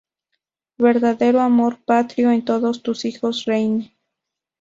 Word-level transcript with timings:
Verdadero 0.79 1.41
amor 1.41 1.77
patrio 1.85 2.31
en 2.31 2.43
todos 2.43 2.81
tus 2.81 3.05
hijos 3.05 3.45
reine. 3.45 3.93